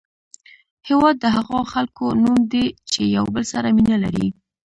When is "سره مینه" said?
3.53-3.97